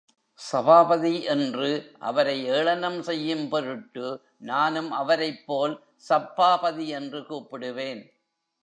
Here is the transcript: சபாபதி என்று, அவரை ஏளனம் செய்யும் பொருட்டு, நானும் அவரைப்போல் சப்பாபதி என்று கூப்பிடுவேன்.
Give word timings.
சபாபதி 0.39 1.23
என்று, 1.23 1.95
அவரை 1.99 2.45
ஏளனம் 2.45 3.01
செய்யும் 3.01 3.49
பொருட்டு, 3.49 4.21
நானும் 4.37 4.91
அவரைப்போல் 4.91 5.75
சப்பாபதி 6.09 6.87
என்று 6.87 7.21
கூப்பிடுவேன். 7.21 8.01